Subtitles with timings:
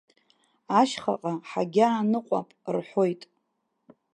[0.79, 3.21] Ашьхаҟа ҳагьааныҟәап рҳәоит.